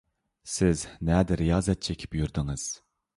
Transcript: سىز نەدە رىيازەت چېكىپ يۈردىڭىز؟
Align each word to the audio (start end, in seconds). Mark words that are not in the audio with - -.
سىز 0.53 0.85
نەدە 1.09 1.37
رىيازەت 1.41 1.83
چېكىپ 1.89 2.17
يۈردىڭىز؟ 2.21 2.65